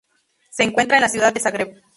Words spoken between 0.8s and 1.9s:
en la ciudad de Zagreb.